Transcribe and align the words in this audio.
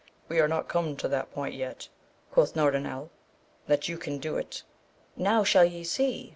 We 0.29 0.39
are 0.39 0.47
not 0.47 0.67
come 0.67 0.97
to 0.97 1.07
that 1.09 1.31
point 1.31 1.53
yet, 1.53 1.87
quoth 2.31 2.55
Norandel, 2.55 3.11
that 3.67 3.87
you 3.87 3.99
can 3.99 4.17
do 4.17 4.35
it. 4.35 4.63
Now 5.15 5.43
shall 5.43 5.63
ye 5.65 5.83
see 5.83 6.29